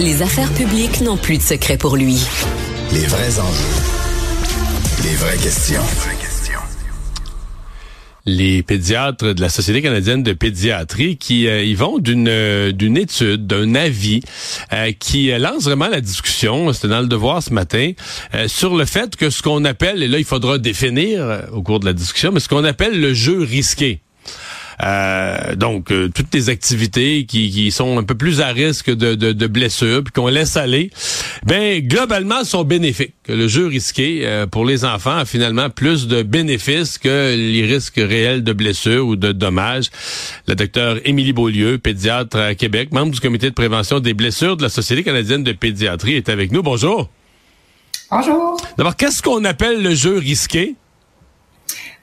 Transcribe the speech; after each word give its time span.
Les 0.00 0.22
affaires 0.22 0.50
publiques 0.54 1.02
n'ont 1.02 1.18
plus 1.18 1.36
de 1.36 1.42
secret 1.42 1.76
pour 1.76 1.94
lui. 1.94 2.16
Les 2.90 3.04
vrais 3.04 3.38
enjeux. 3.38 3.64
Les 5.04 5.14
vraies 5.16 5.36
questions. 5.36 5.82
Les 8.24 8.62
pédiatres 8.62 9.34
de 9.34 9.40
la 9.42 9.50
Société 9.50 9.82
canadienne 9.82 10.22
de 10.22 10.32
pédiatrie 10.32 11.18
qui 11.18 11.46
euh, 11.48 11.62
y 11.62 11.74
vont 11.74 11.98
d'une 11.98 12.28
euh, 12.28 12.72
d'une 12.72 12.96
étude, 12.96 13.46
d'un 13.46 13.74
avis 13.74 14.22
euh, 14.72 14.92
qui 14.98 15.32
lance 15.38 15.64
vraiment 15.64 15.88
la 15.88 16.00
discussion, 16.00 16.72
c'était 16.72 16.88
dans 16.88 17.02
le 17.02 17.06
devoir 17.06 17.42
ce 17.42 17.52
matin, 17.52 17.92
sur 18.46 18.74
le 18.76 18.86
fait 18.86 19.16
que 19.16 19.28
ce 19.28 19.42
qu'on 19.42 19.66
appelle, 19.66 20.02
et 20.02 20.08
là 20.08 20.16
il 20.16 20.24
faudra 20.24 20.56
définir 20.56 21.42
au 21.52 21.60
cours 21.60 21.78
de 21.78 21.84
la 21.84 21.92
discussion, 21.92 22.32
mais 22.32 22.40
ce 22.40 22.48
qu'on 22.48 22.64
appelle 22.64 22.98
le 22.98 23.12
jeu 23.12 23.42
risqué. 23.42 24.00
Euh, 24.82 25.56
donc, 25.56 25.90
euh, 25.90 26.08
toutes 26.14 26.32
les 26.34 26.48
activités 26.48 27.26
qui, 27.26 27.50
qui, 27.50 27.70
sont 27.70 27.98
un 27.98 28.02
peu 28.02 28.14
plus 28.14 28.40
à 28.40 28.48
risque 28.48 28.90
de, 28.90 29.14
de, 29.14 29.32
de 29.32 29.46
blessures, 29.46 30.02
puis 30.02 30.12
qu'on 30.12 30.28
laisse 30.28 30.56
aller, 30.56 30.90
ben 31.44 31.80
globalement 31.86 32.44
sont 32.44 32.64
bénéfiques. 32.64 33.14
Le 33.28 33.46
jeu 33.46 33.66
risqué 33.66 34.22
euh, 34.24 34.46
pour 34.46 34.64
les 34.64 34.84
enfants 34.84 35.18
a 35.18 35.24
finalement 35.24 35.70
plus 35.70 36.08
de 36.08 36.22
bénéfices 36.22 36.98
que 36.98 37.34
les 37.34 37.64
risques 37.64 37.96
réels 37.96 38.42
de 38.42 38.52
blessures 38.52 39.06
ou 39.06 39.16
de 39.16 39.32
dommages. 39.32 39.90
La 40.46 40.54
docteur 40.54 40.98
Émilie 41.04 41.32
Beaulieu, 41.32 41.78
pédiatre 41.78 42.38
à 42.38 42.54
Québec, 42.54 42.90
membre 42.92 43.12
du 43.12 43.20
comité 43.20 43.50
de 43.50 43.54
prévention 43.54 44.00
des 44.00 44.14
blessures 44.14 44.56
de 44.56 44.62
la 44.62 44.68
Société 44.68 45.02
canadienne 45.02 45.44
de 45.44 45.52
pédiatrie, 45.52 46.14
est 46.14 46.28
avec 46.28 46.52
nous. 46.52 46.62
Bonjour. 46.62 47.10
Bonjour. 48.10 48.56
D'abord, 48.76 48.96
qu'est-ce 48.96 49.22
qu'on 49.22 49.44
appelle 49.44 49.82
le 49.82 49.94
jeu 49.94 50.18
risqué? 50.18 50.74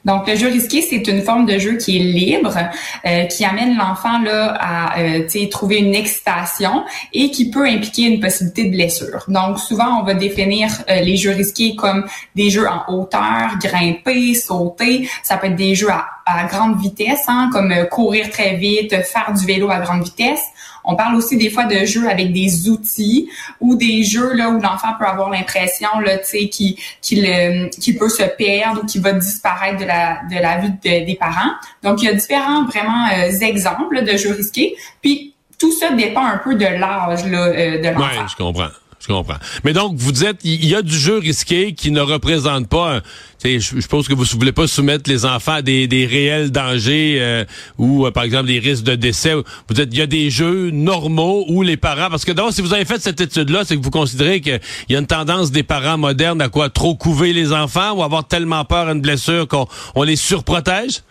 Donc, 0.08 0.26
le 0.26 0.36
jeu 0.36 0.48
risqué, 0.48 0.82
c'est 0.82 1.06
une 1.08 1.22
forme 1.22 1.46
de 1.46 1.60
jeu 1.60 1.74
qui 1.74 1.98
est 1.98 2.00
libre, 2.00 2.58
euh, 3.06 3.26
qui 3.26 3.44
amène 3.44 3.78
l'enfant 3.78 4.20
là 4.20 4.56
à 4.58 5.00
euh, 5.02 5.28
trouver 5.52 5.78
une 5.78 5.94
excitation 5.94 6.86
et 7.14 7.30
qui 7.30 7.52
peut 7.52 7.66
impliquer 7.66 8.04
une 8.04 8.22
possibilité 8.22 8.64
de 8.64 8.72
blessure. 8.72 9.26
Donc, 9.28 9.60
souvent, 9.60 10.00
on 10.00 10.04
va 10.04 10.14
définir 10.14 10.70
euh, 10.90 11.02
les 11.02 11.18
jeux 11.18 11.32
risqués 11.32 11.76
comme 11.76 12.06
des 12.36 12.50
jeux 12.50 12.68
en 12.68 12.94
hauteur, 12.94 13.58
grimper, 13.62 14.34
sauter. 14.34 15.10
Ça 15.24 15.36
peut 15.36 15.48
être 15.48 15.58
des 15.58 15.76
jeux 15.76 15.90
à, 15.92 16.06
grande 16.50 16.80
vitesse, 16.82 17.24
hein, 17.28 17.50
comme 17.54 17.74
courir 17.90 18.30
très 18.30 18.56
vite, 18.56 18.94
faire 19.06 19.34
du 19.34 19.46
vélo 19.46 19.70
à 19.70 19.80
grande 19.80 20.04
vitesse. 20.04 20.42
On 20.88 20.96
parle 20.96 21.16
aussi 21.16 21.38
des 21.38 21.50
fois 21.50 21.66
de 21.66 21.86
jeux 21.86 22.10
avec 22.10 22.32
des 22.32 22.70
outils 22.70 23.30
ou 23.60 23.76
des 23.76 24.04
jeux 24.04 24.34
là 24.34 24.50
où 24.50 24.60
l'enfant 24.60 24.94
peut 24.98 25.06
avoir 25.06 25.30
l'impression 25.30 25.90
là, 26.00 26.18
tu 26.18 26.26
sais, 26.26 26.48
qu'il 26.50 27.98
peut 27.98 28.10
se 28.10 28.24
perdre 28.24 28.82
ou 28.82 28.86
qu'il 28.86 29.02
va 29.02 29.12
disparaître 29.12 29.80
de 29.80 29.86
la 29.86 30.22
de 30.32 30.42
la 30.42 30.58
vue 30.60 30.72
des 30.82 31.18
parents. 31.20 31.52
Donc 31.84 32.02
il 32.02 32.06
y 32.06 32.10
a 32.10 32.14
différents 32.14 32.66
vraiment 32.66 33.08
euh, 33.08 33.40
exemples 33.42 34.04
de 34.04 34.18
jeux 34.18 34.34
risqués. 34.34 34.76
Puis 35.02 35.36
tout 35.60 35.72
ça 35.72 35.92
dépend 35.92 36.24
un 36.24 36.38
peu 36.38 36.56
de 36.56 36.66
l'âge 36.66 37.26
là, 37.26 37.48
euh, 37.48 37.82
de 37.82 37.90
l'enfant. 37.90 38.28
Je 38.28 38.36
comprends. 38.36 38.70
Je 39.08 39.14
comprends. 39.14 39.38
Mais 39.64 39.72
donc, 39.72 39.96
vous 39.96 40.12
dites, 40.12 40.38
il 40.44 40.66
y 40.66 40.76
a 40.76 40.82
du 40.82 40.98
jeu 40.98 41.18
risqué 41.18 41.74
qui 41.74 41.92
ne 41.92 42.02
représente 42.02 42.68
pas, 42.68 43.02
je, 43.44 43.88
pense 43.88 44.08
que 44.08 44.14
vous 44.14 44.24
ne 44.24 44.40
voulez 44.40 44.52
pas 44.52 44.68
soumettre 44.68 45.10
les 45.10 45.26
enfants 45.26 45.54
à 45.54 45.62
des, 45.62 45.88
des 45.88 46.06
réels 46.06 46.52
dangers 46.52 47.18
euh, 47.20 47.46
ou, 47.78 48.06
euh, 48.06 48.12
par 48.12 48.24
exemple, 48.24 48.48
des 48.48 48.60
risques 48.60 48.84
de 48.84 48.96
décès. 48.96 49.34
Vous 49.34 49.74
dites, 49.74 49.90
il 49.92 49.98
y 49.98 50.02
a 50.02 50.08
des 50.08 50.30
jeux 50.30 50.72
normaux 50.72 51.46
où 51.48 51.62
les 51.62 51.78
parents, 51.78 52.10
parce 52.10 52.26
que 52.26 52.34
donc, 52.34 52.52
si 52.52 52.62
vous 52.62 52.74
avez 52.74 52.84
fait 52.84 53.02
cette 53.02 53.22
étude-là, 53.22 53.62
c'est 53.66 53.78
que 53.78 53.82
vous 53.82 53.92
considérez 53.92 54.42
qu'il 54.42 54.60
y 54.90 54.96
a 54.96 55.00
une 55.00 55.08
tendance 55.08 55.52
des 55.52 55.64
parents 55.64 55.98
modernes 55.98 56.42
à 56.42 56.50
quoi 56.50 56.70
trop 56.70 56.96
couver 56.96 57.32
les 57.32 57.54
enfants 57.54 57.94
ou 57.94 58.04
avoir 58.04 58.28
tellement 58.28 58.66
peur 58.66 58.88
d'une 58.88 59.02
blessure 59.02 59.48
qu'on 59.48 59.68
on 59.96 60.04
les 60.04 60.18
surprotège? 60.18 61.02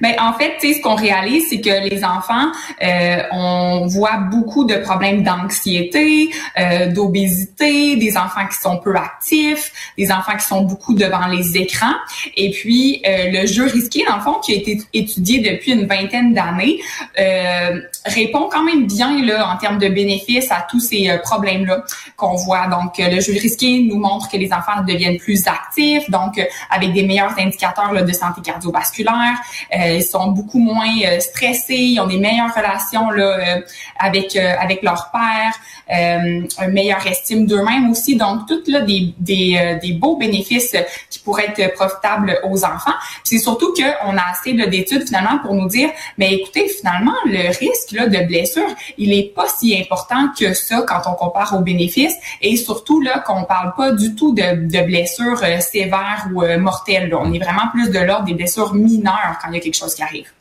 Ben 0.00 0.14
en 0.20 0.32
fait, 0.32 0.54
ce 0.60 0.80
qu'on 0.80 0.94
réalise, 0.94 1.44
c'est 1.48 1.60
que 1.60 1.88
les 1.88 2.04
enfants, 2.04 2.50
euh, 2.82 3.22
on 3.32 3.86
voit 3.86 4.18
beaucoup 4.30 4.64
de 4.64 4.76
problèmes 4.76 5.22
d'anxiété, 5.22 6.30
euh, 6.58 6.86
d'obésité, 6.86 7.96
des 7.96 8.16
enfants 8.16 8.46
qui 8.50 8.58
sont 8.58 8.78
peu 8.78 8.94
actifs, 8.96 9.72
des 9.98 10.10
enfants 10.12 10.36
qui 10.36 10.46
sont 10.46 10.62
beaucoup 10.62 10.94
devant 10.94 11.26
les 11.26 11.56
écrans. 11.56 11.94
Et 12.36 12.50
puis 12.50 13.02
euh, 13.06 13.30
le 13.30 13.46
jeu 13.46 13.64
risqué, 13.64 14.04
dans 14.08 14.16
le 14.16 14.22
fond, 14.22 14.34
qui 14.34 14.52
a 14.52 14.56
été 14.56 14.80
étudié 14.92 15.40
depuis 15.40 15.72
une 15.72 15.86
vingtaine 15.86 16.34
d'années, 16.34 16.78
euh, 17.18 17.80
répond 18.06 18.48
quand 18.50 18.64
même 18.64 18.86
bien 18.86 19.24
là 19.24 19.48
en 19.48 19.56
termes 19.56 19.78
de 19.78 19.88
bénéfices 19.88 20.50
à 20.50 20.66
tous 20.68 20.80
ces 20.80 21.08
euh, 21.08 21.18
problèmes-là 21.18 21.84
qu'on 22.16 22.36
voit. 22.36 22.66
Donc 22.68 22.94
le 22.98 23.20
jeu 23.20 23.32
risqué 23.32 23.80
nous 23.80 23.98
montre 23.98 24.30
que 24.30 24.36
les 24.36 24.52
enfants 24.52 24.82
deviennent 24.86 25.18
plus 25.18 25.46
actifs, 25.46 26.08
donc 26.10 26.40
avec 26.70 26.92
des 26.92 27.04
meilleurs 27.04 27.38
indicateurs 27.38 27.92
là, 27.92 28.02
de 28.02 28.12
santé 28.12 28.40
cardiovasculaire. 28.42 29.36
Euh, 29.74 29.81
ils 29.88 30.04
sont 30.04 30.28
beaucoup 30.28 30.58
moins 30.58 30.94
euh, 31.04 31.20
stressés, 31.20 31.74
ils 31.74 32.00
ont 32.00 32.06
des 32.06 32.18
meilleures 32.18 32.54
relations 32.54 33.10
là, 33.10 33.24
euh, 33.24 33.60
avec 33.98 34.36
avec 34.36 34.82
leur 34.82 35.10
père, 35.12 35.52
une 35.88 36.72
meilleure 36.72 37.06
estime 37.06 37.46
d'eux-mêmes 37.46 37.90
aussi. 37.90 38.16
Donc, 38.16 38.46
tout 38.46 38.62
là 38.66 38.80
des, 38.80 39.14
des, 39.18 39.78
des 39.82 39.92
beaux 39.92 40.16
bénéfices 40.16 40.74
qui 41.10 41.18
pourraient 41.18 41.52
être 41.54 41.74
profitables 41.74 42.38
aux 42.44 42.64
enfants. 42.64 42.94
C'est 43.24 43.38
surtout 43.38 43.72
qu'on 43.74 44.16
a 44.16 44.22
assez 44.30 44.54
d'études 44.54 45.06
finalement 45.06 45.38
pour 45.38 45.54
nous 45.54 45.68
dire, 45.68 45.90
mais 46.18 46.32
écoutez, 46.34 46.68
finalement, 46.68 47.14
le 47.26 47.48
risque 47.48 47.92
là, 47.92 48.06
de 48.06 48.26
blessure, 48.26 48.68
il 48.96 49.12
est 49.12 49.34
pas 49.34 49.46
si 49.48 49.78
important 49.78 50.28
que 50.38 50.54
ça 50.54 50.82
quand 50.86 51.02
on 51.06 51.14
compare 51.14 51.54
aux 51.56 51.62
bénéfices 51.62 52.16
et 52.40 52.56
surtout 52.56 53.00
là 53.00 53.18
qu'on 53.20 53.44
parle 53.44 53.74
pas 53.76 53.92
du 53.92 54.14
tout 54.14 54.34
de, 54.34 54.66
de 54.66 54.86
blessures 54.86 55.42
sévères 55.60 56.26
ou 56.34 56.42
mortelles. 56.58 57.14
On 57.14 57.32
est 57.32 57.38
vraiment 57.38 57.68
plus 57.72 57.90
de 57.90 57.98
l'ordre 57.98 58.24
des 58.24 58.34
blessures 58.34 58.74
mineures 58.74 59.38
quand 59.42 59.48
il 59.50 59.54
y 59.54 59.58
a 59.58 59.60
quelque 59.60 59.71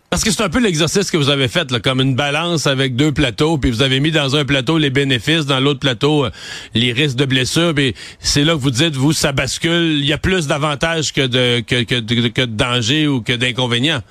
Parce 0.09 0.25
que 0.25 0.31
c'est 0.31 0.43
un 0.43 0.49
peu 0.49 0.59
l'exercice 0.59 1.09
que 1.09 1.15
vous 1.15 1.29
avez 1.29 1.47
fait, 1.47 1.71
là, 1.71 1.79
comme 1.79 2.01
une 2.01 2.15
balance 2.15 2.67
avec 2.67 2.97
deux 2.97 3.13
plateaux, 3.13 3.57
puis 3.57 3.71
vous 3.71 3.81
avez 3.81 4.01
mis 4.01 4.11
dans 4.11 4.35
un 4.35 4.43
plateau 4.43 4.77
les 4.77 4.89
bénéfices, 4.89 5.45
dans 5.45 5.61
l'autre 5.61 5.79
plateau 5.79 6.25
euh, 6.25 6.31
les 6.73 6.91
risques 6.91 7.15
de 7.15 7.23
blessure, 7.23 7.73
puis 7.73 7.95
c'est 8.19 8.43
là 8.43 8.53
que 8.53 8.59
vous 8.59 8.71
dites, 8.71 8.95
vous, 8.97 9.13
ça 9.13 9.31
bascule, 9.31 9.99
il 9.99 10.05
y 10.05 10.11
a 10.11 10.17
plus 10.17 10.47
d'avantages 10.47 11.13
que 11.13 11.25
de, 11.25 11.61
que, 11.61 11.83
que, 11.83 12.27
que 12.27 12.41
de 12.41 12.45
dangers 12.45 13.07
ou 13.07 13.21
que 13.21 13.31
d'inconvénients. 13.31 14.01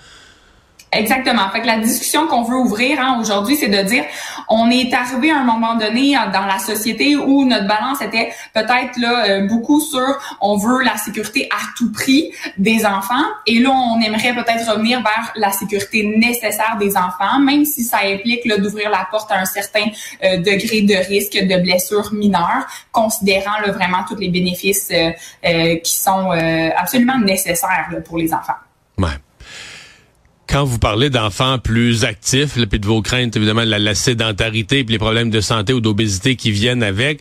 Exactement. 0.93 1.49
Fait 1.51 1.61
que 1.61 1.67
la 1.67 1.79
discussion 1.79 2.27
qu'on 2.27 2.43
veut 2.43 2.57
ouvrir 2.57 2.99
hein, 3.01 3.19
aujourd'hui, 3.21 3.55
c'est 3.55 3.69
de 3.69 3.83
dire, 3.83 4.05
on 4.49 4.71
est 4.71 4.93
arrivé 4.93 5.31
à 5.31 5.39
un 5.39 5.45
moment 5.45 5.77
donné 5.77 6.17
dans 6.33 6.47
la 6.47 6.59
société 6.59 7.15
où 7.17 7.45
notre 7.45 7.69
balance 7.69 8.03
était 8.03 8.33
peut-être 8.53 8.99
là 8.99 9.25
euh, 9.25 9.47
beaucoup 9.47 9.81
sur, 9.81 10.01
on 10.41 10.57
veut 10.57 10.83
la 10.83 10.97
sécurité 10.97 11.49
à 11.53 11.61
tout 11.77 11.93
prix 11.93 12.33
des 12.59 12.85
enfants, 12.85 13.25
et 13.47 13.61
là 13.61 13.71
on 13.71 14.01
aimerait 14.01 14.35
peut-être 14.35 14.69
revenir 14.69 15.01
vers 15.01 15.33
la 15.37 15.53
sécurité 15.53 16.05
nécessaire 16.17 16.77
des 16.81 16.97
enfants, 16.97 17.39
même 17.39 17.65
si 17.65 17.85
ça 17.85 17.99
implique 18.05 18.49
d'ouvrir 18.49 18.91
la 18.91 19.07
porte 19.11 19.31
à 19.31 19.39
un 19.39 19.45
certain 19.45 19.85
euh, 20.25 20.39
degré 20.39 20.83
de 20.83 20.97
risque 21.09 21.39
de 21.39 21.63
blessures 21.63 22.13
mineures, 22.13 22.67
considérant 22.91 23.61
là, 23.65 23.71
vraiment 23.71 24.05
tous 24.09 24.17
les 24.17 24.29
bénéfices 24.29 24.91
euh, 24.91 25.77
qui 25.77 25.93
sont 25.93 26.31
absolument 26.77 27.19
nécessaires 27.19 27.91
pour 28.05 28.19
les 28.19 28.33
enfants. 28.35 28.55
Ouais 28.99 29.09
quand 30.51 30.65
vous 30.65 30.79
parlez 30.79 31.11
d'enfants 31.11 31.59
plus 31.59 32.05
actifs, 32.05 32.59
puis 32.69 32.81
de 32.81 32.87
vos 32.87 33.03
craintes, 33.03 33.37
évidemment, 33.37 33.63
la, 33.65 33.79
la 33.79 33.95
sédentarité, 33.95 34.83
puis 34.83 34.95
les 34.95 34.99
problèmes 34.99 35.31
de 35.31 35.41
santé 35.41 35.73
ou 35.73 35.81
d'obésité 35.81 36.35
qui 36.35 36.51
viennent 36.51 36.83
avec, 36.83 37.21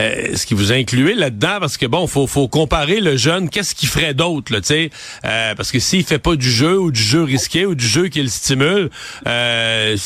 euh, 0.00 0.34
ce 0.34 0.44
qui 0.44 0.54
vous 0.54 0.72
incluez 0.72 1.14
là-dedans, 1.14 1.58
parce 1.60 1.76
que 1.76 1.86
bon, 1.86 2.08
faut, 2.08 2.26
faut 2.26 2.48
comparer 2.48 3.00
le 3.00 3.16
jeune, 3.16 3.48
qu'est-ce 3.48 3.76
qu'il 3.76 3.88
ferait 3.88 4.12
d'autre, 4.12 4.52
tu 4.56 4.64
sais, 4.64 4.90
euh, 5.24 5.54
parce 5.54 5.70
que 5.70 5.78
s'il 5.78 6.02
fait 6.02 6.18
pas 6.18 6.34
du 6.34 6.50
jeu 6.50 6.78
ou 6.78 6.90
du 6.90 7.00
jeu 7.00 7.22
risqué 7.22 7.64
ou 7.64 7.76
du 7.76 7.86
jeu 7.86 8.08
qui 8.08 8.20
le 8.20 8.28
stimule, 8.28 8.90
euh, 9.28 9.96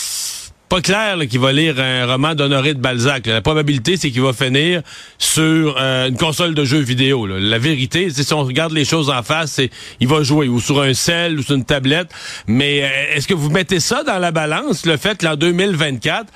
pas 0.68 0.82
clair 0.82 1.16
qu'il 1.28 1.40
va 1.40 1.52
lire 1.52 1.80
un 1.80 2.06
roman 2.06 2.34
d'Honoré 2.34 2.74
de 2.74 2.80
Balzac. 2.80 3.26
La 3.26 3.40
probabilité, 3.40 3.96
c'est 3.96 4.10
qu'il 4.10 4.20
va 4.20 4.34
finir 4.34 4.82
sur 5.16 5.76
euh, 5.78 6.08
une 6.08 6.16
console 6.16 6.54
de 6.54 6.64
jeux 6.64 6.80
vidéo. 6.80 7.26
La 7.26 7.58
vérité, 7.58 8.10
c'est 8.10 8.22
si 8.22 8.34
on 8.34 8.44
regarde 8.44 8.72
les 8.72 8.84
choses 8.84 9.08
en 9.08 9.22
face, 9.22 9.52
c'est 9.52 9.70
il 10.00 10.08
va 10.08 10.22
jouer 10.22 10.48
ou 10.48 10.60
sur 10.60 10.82
un 10.82 10.92
cell 10.92 11.38
ou 11.38 11.42
sur 11.42 11.54
une 11.54 11.64
tablette. 11.64 12.08
Mais 12.46 12.82
euh, 12.82 13.16
est-ce 13.16 13.26
que 13.26 13.34
vous 13.34 13.48
mettez 13.48 13.80
ça 13.80 14.02
dans 14.02 14.18
la 14.18 14.30
balance, 14.30 14.84
le 14.84 14.98
fait 14.98 15.18
qu'en 15.18 15.36
2024, 15.36 16.26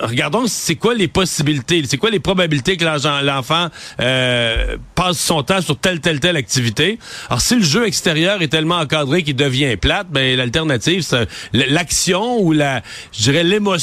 regardons 0.00 0.46
c'est 0.46 0.76
quoi 0.76 0.94
les 0.94 1.08
possibilités, 1.08 1.82
c'est 1.86 1.98
quoi 1.98 2.10
les 2.10 2.20
probabilités 2.20 2.78
que 2.78 2.84
l'enfant 2.84 3.68
euh, 4.00 4.76
passe 4.94 5.18
son 5.18 5.42
temps 5.42 5.60
sur 5.60 5.76
telle, 5.76 6.00
telle, 6.00 6.20
telle 6.20 6.36
activité? 6.36 6.98
Alors, 7.28 7.42
si 7.42 7.56
le 7.56 7.62
jeu 7.62 7.86
extérieur 7.86 8.40
est 8.40 8.48
tellement 8.48 8.78
encadré 8.78 9.22
qu'il 9.22 9.36
devient 9.36 9.76
plate, 9.76 10.06
ben 10.10 10.36
l'alternative, 10.36 11.02
c'est 11.02 11.28
l'action 11.52 12.40
ou 12.40 12.52
la, 12.52 12.82
je 13.12 13.22
dirais, 13.22 13.44
l'émotion 13.44 13.73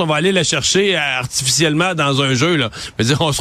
on 0.00 0.06
va 0.06 0.16
aller 0.16 0.32
la 0.32 0.44
chercher 0.44 0.96
artificiellement 0.96 1.94
dans 1.94 2.22
un 2.22 2.34
jeu. 2.34 2.58
On 3.20 3.32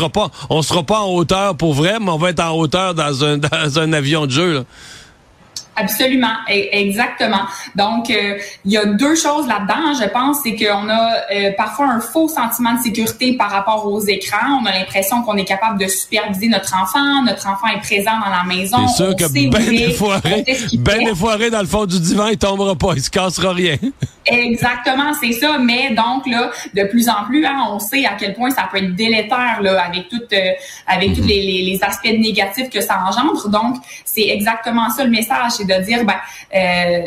on 0.50 0.62
sera 0.62 0.84
pas 0.84 1.00
en 1.00 1.10
hauteur 1.10 1.56
pour 1.56 1.74
vrai, 1.74 1.98
mais 2.00 2.10
on 2.10 2.18
va 2.18 2.30
être 2.30 2.40
en 2.40 2.51
hauteur 2.51 2.94
dans 2.94 3.24
un, 3.24 3.94
avion 3.94 4.25
de 4.25 4.31
jeu. 4.31 4.66
Absolument, 5.75 6.36
e-, 6.50 6.70
exactement. 6.72 7.46
Donc, 7.75 8.10
euh, 8.10 8.38
il 8.66 8.72
y 8.72 8.78
a 8.78 8.86
deux 8.86 9.16
choses 9.16 9.48
là-dedans, 9.48 9.94
je 10.00 10.08
pense, 10.10 10.38
c'est 10.44 10.56
qu'on 10.56 10.90
a 10.90 11.16
euh, 11.31 11.52
parfois 11.58 11.88
un 11.88 12.00
faux 12.00 12.28
sentiment 12.28 12.74
de 12.75 12.80
sécurité 12.80 13.34
par 13.34 13.50
rapport 13.50 13.86
aux 13.86 14.02
écrans. 14.02 14.60
On 14.62 14.66
a 14.66 14.72
l'impression 14.72 15.22
qu'on 15.24 15.36
est 15.38 15.46
capable 15.46 15.80
de 15.80 15.88
superviser 15.88 16.48
notre 16.48 16.75
enfant, 16.75 17.24
notre 17.24 17.48
enfant 17.48 17.68
est 17.68 17.81
présent 17.81 18.20
dans 18.20 18.30
la 18.30 18.44
maison. 18.44 18.88
C'est 18.88 19.04
sûr 19.04 19.16
que 19.16 19.31
Ben 19.31 19.74
est 19.74 19.92
foiré, 19.92 20.46
Ben 20.80 21.02
est 21.02 21.16
foiré 21.16 21.50
dans 21.50 21.62
le 21.62 21.68
fond 21.68 21.86
du 21.86 22.00
divan, 22.00 22.28
il 22.28 22.38
tombera 22.38 22.75
pas, 22.75 22.94
il 22.96 23.02
se 23.02 23.10
cassera 23.10 23.54
rien. 23.54 23.78
Exactement, 24.25 25.12
c'est 25.20 25.34
ça. 25.34 25.58
Mais 25.58 25.90
donc 25.94 26.25
là, 26.28 26.52
de 26.74 26.84
plus 26.86 27.10
en 27.10 27.25
plus, 27.25 27.46
hein, 27.46 27.68
on 27.70 27.80
sait 27.80 28.06
à 28.06 28.16
quel 28.18 28.34
point 28.34 28.50
ça 28.52 28.70
peut 28.72 28.78
être 28.78 28.96
délétère 28.96 29.62
là, 29.62 29.81
avec 29.84 30.08
tout, 30.08 30.22
euh, 30.31 30.52
avec 30.88 31.14
tous 31.14 31.22
mhm. 31.22 31.28
les, 31.28 31.42
les, 31.42 31.62
les, 31.64 31.84
aspects 31.84 32.06
négatifs 32.06 32.70
que 32.70 32.81
ça 32.81 33.04
engendre. 33.06 33.50
Donc, 33.50 33.75
c'est 34.06 34.30
exactement 34.30 34.90
ça 34.90 35.04
le 35.04 35.10
message, 35.10 35.54
de 35.65 35.83
dire, 35.83 36.06
ben, 36.06 36.15
euh, 36.56 37.04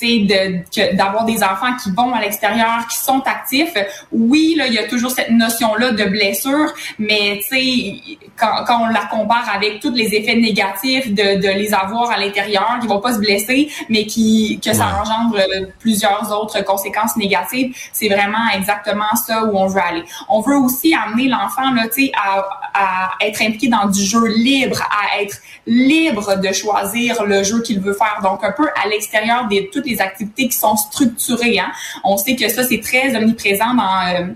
de, 0.00 0.96
d'avoir 0.96 1.24
des 1.24 1.42
enfants 1.42 1.74
qui 1.82 1.90
vont 1.90 2.14
à 2.14 2.20
l'extérieur, 2.20 2.86
qui 2.90 2.98
sont 2.98 3.22
actifs. 3.26 3.74
Oui, 4.12 4.54
là, 4.56 4.66
il 4.66 4.74
y 4.74 4.78
a 4.78 4.86
toujours 4.86 5.10
cette 5.10 5.30
notion-là 5.30 5.92
de 5.92 6.04
blessure, 6.04 6.72
mais 6.98 7.40
tu 7.48 7.56
sais, 7.56 8.18
quand, 8.36 8.64
quand, 8.66 8.82
on 8.82 8.88
la 8.88 9.06
compare 9.06 9.48
avec 9.52 9.80
tous 9.80 9.92
les 9.92 10.14
effets 10.14 10.36
négatifs 10.36 11.12
de, 11.12 11.40
de 11.40 11.48
les 11.48 11.74
avoir 11.74 12.10
à 12.10 12.18
l'intérieur, 12.18 12.78
qui 12.80 12.86
vont 12.86 13.00
pas 13.00 13.14
se 13.14 13.18
blesser, 13.18 13.70
mais 13.88 14.06
qui 14.06 14.60
que 14.62 14.72
ça 14.72 15.00
engendre 15.00 15.38
plusieurs 15.80 16.30
autres 16.38 16.62
conséquences 16.64 17.16
négatives, 17.16 17.74
c'est 17.92 18.08
vraiment 18.08 18.48
exactement 18.54 19.14
ça 19.26 19.44
où 19.44 19.56
on 19.56 19.66
veut 19.66 19.80
aller. 19.80 20.04
On 20.28 20.40
veut 20.40 20.56
aussi 20.56 20.94
amener 20.94 21.28
l'enfant 21.28 21.70
là, 21.72 21.88
tu 21.88 22.06
sais, 22.06 22.12
à, 22.14 22.46
à 22.74 23.10
être 23.20 23.42
impliqué 23.42 23.68
dans 23.68 23.86
du 23.86 24.02
jeu 24.02 24.26
libre, 24.26 24.80
à 24.82 25.20
être 25.20 25.38
libre 25.66 26.36
de 26.36 26.52
choisir 26.52 27.24
le 27.24 27.42
jeu 27.42 27.62
qu'il 27.62 27.80
veut 27.80 27.87
faire. 27.92 28.20
Donc 28.22 28.44
un 28.44 28.52
peu 28.52 28.68
à 28.82 28.88
l'extérieur 28.88 29.46
des 29.48 29.70
toutes 29.70 29.86
les 29.86 30.00
activités 30.00 30.48
qui 30.48 30.56
sont 30.56 30.76
structurées. 30.76 31.58
Hein. 31.58 31.70
On 32.04 32.16
sait 32.16 32.36
que 32.36 32.48
ça 32.48 32.64
c'est 32.64 32.80
très 32.80 33.14
omniprésent 33.16 33.74
dans 33.74 34.06
euh, 34.08 34.26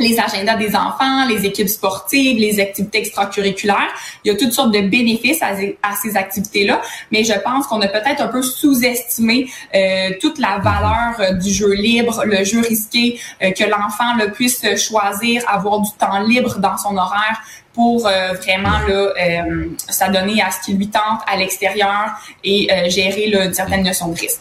les 0.00 0.18
agendas 0.18 0.56
des 0.56 0.74
enfants, 0.74 1.26
les 1.28 1.44
équipes 1.46 1.68
sportives, 1.68 2.38
les 2.38 2.58
activités 2.60 2.98
extracurriculaires. 2.98 3.92
Il 4.24 4.32
y 4.32 4.34
a 4.34 4.38
toutes 4.38 4.52
sortes 4.52 4.72
de 4.72 4.80
bénéfices 4.80 5.42
à, 5.42 5.94
ces 5.94 6.16
activités-là, 6.16 6.80
mais 7.12 7.24
je 7.24 7.38
pense 7.44 7.66
qu'on 7.66 7.80
a 7.80 7.88
peut-être 7.88 8.22
un 8.22 8.28
peu 8.28 8.42
sous-estimé 8.42 9.48
euh, 9.74 10.10
toute 10.20 10.38
la 10.38 10.58
valeur 10.58 11.20
euh, 11.20 11.32
du 11.34 11.50
jeu 11.50 11.72
libre, 11.72 12.22
le 12.24 12.44
jeu 12.44 12.60
risqué, 12.60 13.20
euh, 13.42 13.50
que 13.52 13.64
l'enfant 13.64 14.16
le 14.18 14.32
puisse 14.32 14.64
choisir, 14.76 15.42
avoir 15.48 15.80
du 15.80 15.90
temps 15.98 16.20
libre 16.22 16.58
dans 16.58 16.76
son 16.76 16.96
horaire 16.96 17.40
pour 17.72 18.00
vraiment 18.00 18.80
là, 18.88 19.44
s'adonner 19.88 20.42
à 20.42 20.50
ce 20.50 20.60
qui 20.60 20.72
lui 20.72 20.88
tente 20.88 21.20
à 21.32 21.36
l'extérieur 21.36 22.10
et 22.42 22.68
gérer 22.90 23.28
là, 23.28 23.44
une 23.44 23.54
certaine 23.54 23.84
de 23.84 24.20
risque. 24.20 24.40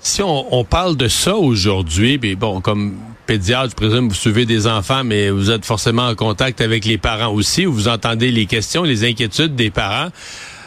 Si 0.00 0.22
on, 0.22 0.64
parle 0.64 0.96
de 0.96 1.06
ça 1.06 1.36
aujourd'hui, 1.36 2.18
mais 2.20 2.34
bon, 2.34 2.60
comme 2.60 2.98
je 3.30 3.74
présume, 3.74 4.08
vous 4.08 4.14
suivez 4.14 4.46
des 4.46 4.66
enfants, 4.66 5.04
mais 5.04 5.30
vous 5.30 5.50
êtes 5.50 5.64
forcément 5.64 6.08
en 6.08 6.14
contact 6.14 6.60
avec 6.60 6.84
les 6.84 6.98
parents 6.98 7.32
aussi, 7.32 7.66
où 7.66 7.72
vous 7.72 7.88
entendez 7.88 8.30
les 8.30 8.46
questions, 8.46 8.82
les 8.82 9.04
inquiétudes 9.04 9.54
des 9.54 9.70
parents. 9.70 10.08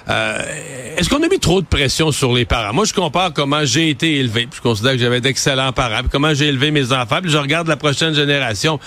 Euh, 0.09 0.41
Est-ce 0.97 1.09
qu'on 1.09 1.23
a 1.23 1.27
mis 1.27 1.39
trop 1.39 1.61
de 1.61 1.65
pression 1.65 2.11
sur 2.11 2.33
les 2.33 2.45
parents? 2.45 2.73
Moi, 2.73 2.85
je 2.85 2.93
compare 2.93 3.33
comment 3.33 3.65
j'ai 3.65 3.89
été 3.89 4.17
élevé. 4.17 4.47
je 4.53 4.61
considère 4.61 4.93
que 4.93 4.97
j'avais 4.99 5.21
d'excellents 5.21 5.71
parents. 5.71 6.01
comment 6.11 6.33
j'ai 6.33 6.47
élevé 6.47 6.71
mes 6.71 6.91
enfants. 6.91 7.19
Puis 7.21 7.31
je 7.31 7.37
regarde 7.37 7.67
la 7.67 7.77
prochaine 7.77 8.13
génération 8.13 8.79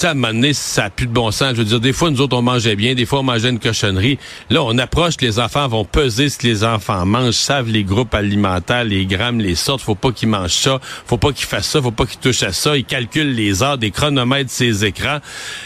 sais, 0.00 0.06
à 0.08 0.10
un 0.10 0.14
moment 0.14 0.32
donné, 0.32 0.52
ça 0.52 0.84
n'a 0.84 0.90
plus 0.90 1.06
de 1.06 1.12
bon 1.12 1.30
sens. 1.30 1.52
Je 1.52 1.56
veux 1.56 1.64
dire, 1.64 1.80
des 1.80 1.92
fois, 1.92 2.10
nous 2.10 2.20
autres, 2.20 2.36
on 2.36 2.42
mangeait 2.42 2.76
bien, 2.76 2.94
des 2.94 3.06
fois, 3.06 3.20
on 3.20 3.24
mangeait 3.24 3.50
une 3.50 3.58
cochonnerie. 3.58 4.18
Là, 4.50 4.62
on 4.62 4.76
approche, 4.78 5.14
les 5.20 5.38
enfants 5.38 5.68
vont 5.68 5.84
peser 5.84 6.28
ce 6.28 6.38
que 6.38 6.46
les 6.46 6.64
enfants 6.64 7.04
mangent, 7.06 7.34
savent 7.34 7.68
les 7.68 7.84
groupes 7.84 8.14
alimentaires, 8.14 8.84
les 8.84 9.06
grammes, 9.06 9.40
les 9.40 9.54
sortes. 9.54 9.82
Faut 9.82 9.94
pas 9.94 10.12
qu'ils 10.12 10.28
mangent 10.28 10.52
ça, 10.52 10.80
faut 11.06 11.18
pas 11.18 11.32
qu'ils 11.32 11.46
fassent 11.46 11.68
ça, 11.68 11.82
faut 11.82 11.90
pas 11.90 12.06
qu'ils 12.06 12.20
touchent 12.20 12.42
à 12.42 12.52
ça. 12.52 12.76
Ils 12.76 12.84
calculent 12.84 13.34
les 13.34 13.62
heures, 13.62 13.78
des 13.78 13.90
chronomètres, 13.90 14.50
ces 14.50 14.84
écrans. 14.84 15.18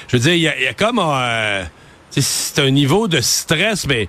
Je 0.09 0.17
veux 0.17 0.23
dire, 0.23 0.35
il 0.35 0.41
y 0.41 0.49
a, 0.69 0.75
comme... 0.75 1.01
Euh, 1.03 1.65
c'est 2.11 2.61
un 2.61 2.71
niveau 2.71 3.07
de 3.07 3.21
stress, 3.21 3.87
mais 3.87 4.09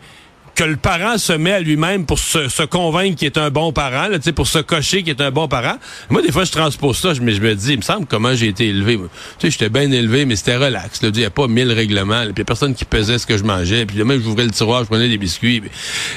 que 0.56 0.64
le 0.64 0.76
parent 0.76 1.18
se 1.18 1.34
met 1.34 1.54
à 1.54 1.60
lui-même 1.60 2.06
pour 2.06 2.20
se, 2.20 2.66
convaincre 2.66 3.18
qu'il 3.18 3.26
est 3.26 3.38
un 3.38 3.50
bon 3.50 3.72
parent, 3.72 4.08
là, 4.08 4.18
pour 4.36 4.48
se 4.48 4.60
cocher 4.60 5.04
qu'il 5.04 5.10
est 5.10 5.22
un 5.22 5.32
bon 5.32 5.48
parent. 5.48 5.78
Moi, 6.10 6.22
des 6.22 6.32
fois, 6.32 6.44
je 6.44 6.52
transpose 6.52 6.98
ça, 6.98 7.14
mais 7.22 7.34
je 7.34 7.42
me 7.42 7.56
dis, 7.56 7.74
il 7.74 7.78
me 7.78 7.84
semble 7.84 8.06
comment 8.06 8.34
j'ai 8.36 8.48
été 8.48 8.68
élevé. 8.68 8.98
Tu 8.98 9.02
sais, 9.40 9.52
j'étais 9.52 9.70
bien 9.70 9.90
élevé, 9.92 10.26
mais 10.26 10.36
c'était 10.36 10.58
relax. 10.58 11.00
Il 11.02 11.12
n'y 11.12 11.26
a 11.26 11.30
pas 11.30 11.48
mille 11.48 11.72
règlements. 11.72 12.24
Puis 12.24 12.34
il 12.38 12.42
a 12.42 12.46
personne 12.46 12.76
qui 12.76 12.86
pesait 12.86 13.18
ce 13.18 13.26
que 13.26 13.38
je 13.38 13.44
mangeais. 13.44 13.86
Puis 13.86 14.04
même, 14.04 14.22
j'ouvrais 14.22 14.46
le 14.46 14.52
tiroir, 14.52 14.84
je 14.84 14.88
prenais 14.88 15.10
des 15.10 15.18
biscuits. 15.18 15.62
Tu 15.62 15.70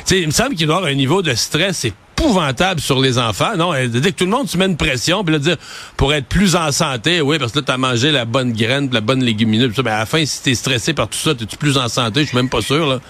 sais, 0.05 0.21
il 0.21 0.27
me 0.27 0.33
semble 0.33 0.55
qu'il 0.55 0.67
doit 0.67 0.77
y 0.77 0.79
avoir 0.79 0.91
un 0.91 0.97
niveau 0.97 1.23
de 1.23 1.35
stress 1.35 1.85
épouvantable 1.85 2.81
sur 2.81 3.01
les 3.01 3.19
enfants. 3.19 3.57
Non, 3.57 3.73
dès 3.73 4.13
que 4.13 4.17
tout 4.17 4.25
le 4.25 4.31
monde 4.31 4.49
se 4.49 4.57
met 4.57 4.67
une 4.67 4.77
pression, 4.77 5.25
puis 5.25 5.33
là, 5.33 5.39
dire, 5.39 5.57
pour 5.97 6.13
être 6.15 6.27
plus 6.27 6.57
en 6.57 6.73
santé, 6.73 7.21
oui, 7.21 7.39
parce 7.39 7.53
que 7.53 7.59
là, 7.59 7.65
t'as 7.67 7.77
mangé 7.77 8.11
la 8.11 8.25
bonne 8.25 8.53
graine, 8.53 8.89
la 8.93 9.01
bonne 9.01 9.23
légumineuse, 9.23 9.69
puis 9.69 9.77
ça, 9.77 9.83
ben, 9.83 9.93
à 9.93 9.99
la 10.01 10.07
fin, 10.07 10.25
si 10.25 10.43
t'es 10.43 10.55
stressé 10.55 10.93
par 10.93 11.09
tout 11.09 11.19
ça, 11.19 11.35
t'es-tu 11.35 11.57
plus 11.57 11.77
en 11.77 11.89
santé? 11.89 12.23
Je 12.23 12.29
suis 12.29 12.37
même 12.37 12.49
pas 12.49 12.63
sûr, 12.63 12.87
là. 12.87 13.01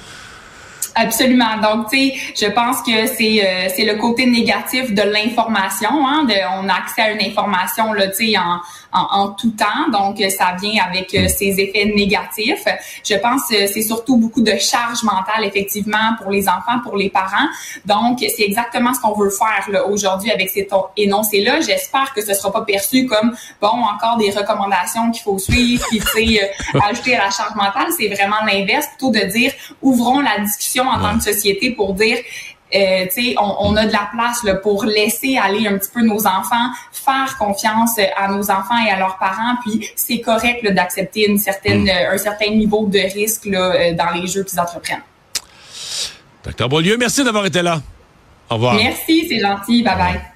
Absolument. 0.95 1.57
Donc, 1.61 1.91
tu 1.91 1.97
sais, 1.97 2.15
je 2.37 2.47
pense 2.53 2.81
que 2.83 3.07
c'est 3.07 3.45
euh, 3.45 3.69
c'est 3.75 3.85
le 3.85 3.97
côté 3.97 4.27
négatif 4.27 4.93
de 4.93 5.03
l'information. 5.03 6.07
Hein, 6.07 6.25
de, 6.25 6.35
on 6.61 6.69
a 6.69 6.75
accès 6.75 7.03
à 7.03 7.11
une 7.11 7.23
information 7.23 7.93
là, 7.93 8.09
tu 8.09 8.33
sais, 8.33 8.39
en, 8.39 8.61
en, 8.93 9.29
tout 9.31 9.51
temps. 9.51 9.91
Donc, 9.93 10.19
ça 10.31 10.55
vient 10.61 10.85
avec 10.85 11.15
euh, 11.15 11.29
ses 11.29 11.61
effets 11.61 11.87
négatifs. 11.87 12.65
Je 13.05 13.17
pense 13.17 13.43
que 13.51 13.67
c'est 13.67 13.83
surtout 13.83 14.17
beaucoup 14.17 14.43
de 14.43 14.57
charge 14.57 15.03
mentale, 15.03 15.45
effectivement, 15.45 16.15
pour 16.21 16.31
les 16.31 16.49
enfants, 16.49 16.79
pour 16.83 16.97
les 16.97 17.11
parents. 17.11 17.49
Donc, 17.85 18.19
c'est 18.21 18.45
exactement 18.45 18.95
ce 18.95 19.01
qu'on 19.01 19.15
veut 19.15 19.31
faire 19.31 19.65
là, 19.69 19.87
aujourd'hui 19.87 20.31
avec 20.31 20.49
ces 20.49 20.69
énoncés-là. 20.97 21.61
J'espère 21.61 22.13
que 22.15 22.25
ce 22.25 22.35
sera 22.35 22.53
pas 22.53 22.63
perçu 22.63 23.07
comme, 23.07 23.35
bon, 23.61 23.69
encore 23.69 24.17
des 24.17 24.31
recommandations 24.31 25.11
qu'il 25.11 25.23
faut 25.23 25.39
suivre, 25.39 25.85
puis, 25.89 25.99
tu 25.99 26.07
sais, 26.07 26.45
euh, 26.45 26.79
ajouter 26.89 27.17
à 27.17 27.25
la 27.25 27.31
charge 27.31 27.55
mentale. 27.57 27.89
C'est 27.99 28.09
vraiment 28.09 28.45
l'inverse, 28.47 28.87
plutôt 28.89 29.11
de 29.11 29.25
dire, 29.27 29.53
ouvrons 29.83 30.21
la 30.21 30.39
discussion 30.39 30.84
en 30.89 31.01
tant 31.01 31.19
que 31.19 31.25
société 31.25 31.71
pour 31.71 31.95
dire, 31.95 32.19
euh, 32.75 33.07
on, 33.39 33.57
on, 33.61 33.77
a 33.77 33.87
de 33.87 33.93
la 33.93 34.09
place 34.13 34.43
là, 34.43 34.57
pour 34.57 34.85
laisser 34.85 35.37
aller 35.37 35.69
un 35.69 35.79
petit 35.79 35.91
peu 35.93 36.03
nos 36.03 36.27
enfants, 36.27 36.71
faire 36.93 37.37
confiance 37.39 37.99
à 38.17 38.29
nos 38.29 38.51
enfants 38.51 38.85
et 38.85 38.91
à 38.91 38.99
leurs 38.99 39.17
parents, 39.19 39.55
puis 39.65 39.89
c'est 39.95 40.21
correct 40.21 40.67
d'accepter 40.73 41.29
une 41.29 41.39
certaine, 41.39 41.85
mm. 41.85 42.13
un 42.13 42.19
certain 42.19 42.51
niveau 42.51 42.87
de 42.87 42.99
risque 42.99 43.47
là, 43.47 43.75
euh, 43.75 43.95
dans 43.95 44.11
les 44.11 44.27
jeux 44.27 44.43
qu'ils 44.43 44.59
entreprennent. 44.59 45.03
Docteur 46.43 46.69
Beaulieu, 46.69 46.97
merci 46.99 47.23
d'avoir 47.23 47.47
été 47.47 47.63
là. 47.63 47.81
Au 48.51 48.55
revoir. 48.55 48.75
Merci, 48.75 49.27
c'est 49.29 49.41
gentil. 49.41 49.83
Bye 49.83 49.97
bye. 49.97 50.34